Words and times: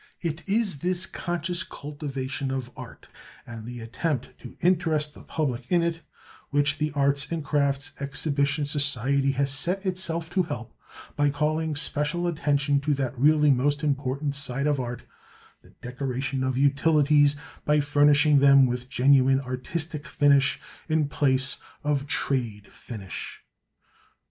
It 0.21 0.43
is 0.49 0.79
this 0.79 1.05
conscious 1.05 1.61
cultivation 1.61 2.49
of 2.49 2.71
art 2.75 3.07
and 3.45 3.67
the 3.67 3.81
attempt 3.81 4.29
to 4.39 4.57
interest 4.61 5.13
the 5.13 5.21
public 5.21 5.71
in 5.71 5.83
it 5.83 6.01
which 6.49 6.79
the 6.79 6.91
Arts 6.93 7.31
and 7.31 7.45
Crafts 7.45 7.91
Exhibition 7.99 8.65
Society 8.65 9.29
has 9.33 9.51
set 9.51 9.85
itself 9.85 10.27
to 10.31 10.41
help, 10.41 10.73
by 11.15 11.29
calling 11.29 11.75
special 11.75 12.25
attention 12.25 12.79
to 12.79 12.95
that 12.95 13.15
really 13.15 13.51
most 13.51 13.83
important 13.83 14.33
side 14.35 14.65
of 14.65 14.79
art, 14.79 15.03
the 15.61 15.69
decoration 15.83 16.43
of 16.43 16.57
utilities 16.57 17.35
by 17.63 17.79
furnishing 17.79 18.39
them 18.39 18.65
with 18.65 18.89
genuine 18.89 19.39
artistic 19.41 20.07
finish 20.07 20.59
in 20.89 21.09
place 21.09 21.57
of 21.83 22.07
trade 22.07 22.73
finish. 22.73 23.43